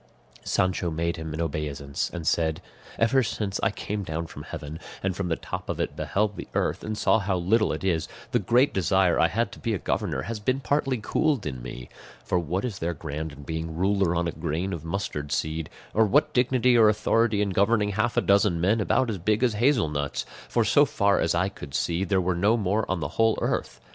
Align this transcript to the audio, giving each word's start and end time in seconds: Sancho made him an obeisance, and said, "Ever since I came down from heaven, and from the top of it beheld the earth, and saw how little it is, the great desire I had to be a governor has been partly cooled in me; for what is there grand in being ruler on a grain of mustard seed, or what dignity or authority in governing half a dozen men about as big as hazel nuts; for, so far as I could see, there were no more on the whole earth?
Sancho 0.43 0.89
made 0.89 1.17
him 1.17 1.31
an 1.31 1.39
obeisance, 1.39 2.09
and 2.11 2.25
said, 2.25 2.59
"Ever 2.97 3.21
since 3.21 3.59
I 3.61 3.69
came 3.69 4.01
down 4.03 4.25
from 4.25 4.41
heaven, 4.41 4.79
and 5.03 5.15
from 5.15 5.27
the 5.27 5.35
top 5.35 5.69
of 5.69 5.79
it 5.79 5.95
beheld 5.95 6.35
the 6.37 6.47
earth, 6.55 6.83
and 6.83 6.97
saw 6.97 7.19
how 7.19 7.37
little 7.37 7.71
it 7.71 7.83
is, 7.83 8.07
the 8.31 8.39
great 8.39 8.73
desire 8.73 9.19
I 9.19 9.27
had 9.27 9.51
to 9.51 9.59
be 9.59 9.75
a 9.75 9.77
governor 9.77 10.23
has 10.23 10.39
been 10.39 10.59
partly 10.59 10.97
cooled 10.97 11.45
in 11.45 11.61
me; 11.61 11.87
for 12.23 12.39
what 12.39 12.65
is 12.65 12.79
there 12.79 12.95
grand 12.95 13.31
in 13.31 13.43
being 13.43 13.75
ruler 13.77 14.15
on 14.15 14.27
a 14.27 14.31
grain 14.31 14.73
of 14.73 14.83
mustard 14.83 15.31
seed, 15.31 15.69
or 15.93 16.07
what 16.07 16.33
dignity 16.33 16.75
or 16.75 16.89
authority 16.89 17.39
in 17.39 17.51
governing 17.51 17.89
half 17.89 18.17
a 18.17 18.21
dozen 18.21 18.59
men 18.59 18.81
about 18.81 19.07
as 19.11 19.19
big 19.19 19.43
as 19.43 19.53
hazel 19.53 19.87
nuts; 19.87 20.25
for, 20.49 20.65
so 20.65 20.83
far 20.83 21.19
as 21.19 21.35
I 21.35 21.47
could 21.47 21.75
see, 21.75 22.03
there 22.03 22.19
were 22.19 22.33
no 22.33 22.57
more 22.57 22.89
on 22.89 23.01
the 23.01 23.07
whole 23.07 23.37
earth? 23.39 23.79